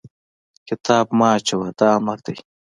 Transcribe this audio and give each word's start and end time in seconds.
کتاب 0.67 1.05
مه 1.17 1.27
اچوه! 1.35 1.67
دا 1.79 1.87
امر 1.97 2.17
دی. 2.25 2.35